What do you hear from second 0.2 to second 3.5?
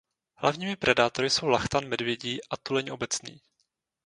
Hlavními predátory jsou lachtan medvědí a tuleň obecný.